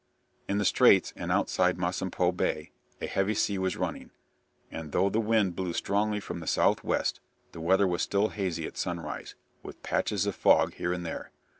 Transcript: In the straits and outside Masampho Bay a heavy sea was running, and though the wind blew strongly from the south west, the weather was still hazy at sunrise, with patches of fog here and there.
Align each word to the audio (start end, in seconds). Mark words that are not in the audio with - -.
In 0.47 0.57
the 0.57 0.65
straits 0.65 1.13
and 1.15 1.31
outside 1.31 1.77
Masampho 1.77 2.31
Bay 2.31 2.71
a 2.99 3.05
heavy 3.05 3.35
sea 3.35 3.59
was 3.59 3.77
running, 3.77 4.09
and 4.71 4.93
though 4.93 5.11
the 5.11 5.19
wind 5.19 5.55
blew 5.55 5.73
strongly 5.73 6.19
from 6.19 6.39
the 6.39 6.47
south 6.47 6.83
west, 6.83 7.19
the 7.51 7.61
weather 7.61 7.85
was 7.85 8.01
still 8.01 8.29
hazy 8.29 8.65
at 8.65 8.77
sunrise, 8.77 9.35
with 9.61 9.83
patches 9.83 10.25
of 10.25 10.35
fog 10.35 10.73
here 10.73 10.91
and 10.91 11.05
there. 11.05 11.29